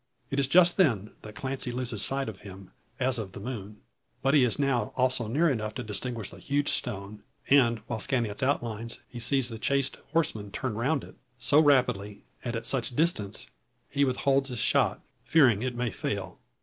[0.31, 3.81] It is just then that Clancy loses sight of him, as of the moon.
[4.23, 8.31] But he is now also near enough to distinguish the huge stone; and, while scanning
[8.31, 12.95] its outlines, he sees the chased horseman turn around it, so rapidly, and at such
[12.95, 13.51] distance,
[13.91, 16.39] he withholds his shot, fearing it may fail.